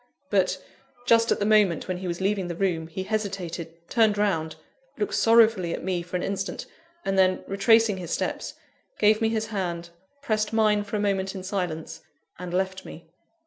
But, 0.31 0.57
just 1.05 1.31
at 1.31 1.37
the 1.37 1.45
moment 1.45 1.87
when 1.87 1.97
he 1.97 2.07
was 2.07 2.19
leaving 2.19 2.47
the 2.47 2.55
room, 2.55 2.87
he 2.87 3.03
hesitated, 3.03 3.87
turned 3.87 4.17
round, 4.17 4.55
looked 4.97 5.13
sorrowfully 5.13 5.75
at 5.75 5.83
me 5.83 6.01
for 6.01 6.15
an 6.15 6.23
instant, 6.23 6.65
and 7.05 7.19
then, 7.19 7.43
retracing 7.45 7.97
his 7.97 8.09
steps, 8.09 8.55
gave 8.97 9.21
me 9.21 9.29
his 9.29 9.45
hand, 9.53 9.91
pressed 10.23 10.53
mine 10.53 10.83
for 10.83 10.95
a 10.95 10.99
moment 10.99 11.35
in 11.35 11.43
silence, 11.43 12.01
and 12.39 12.51
left 12.51 12.83
me. 12.83 13.11